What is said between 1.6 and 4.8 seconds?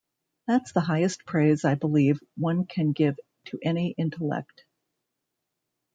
I believe, one can give to any intellect.